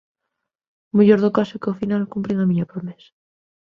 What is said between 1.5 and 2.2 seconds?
é que, ó final,